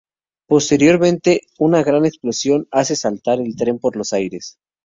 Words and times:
Posteriormente 0.49 1.41
una 1.59 1.83
gran 1.83 2.07
explosión 2.07 2.67
hace 2.71 2.95
saltar 2.95 3.39
el 3.39 3.55
tren 3.55 3.77
por 3.77 3.95
los 3.95 4.13
aires. 4.13 4.57